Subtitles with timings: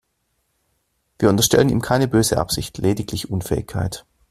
[1.19, 4.03] Wir unterstellen ihm keine böse Absicht, lediglich Unfähigkeit.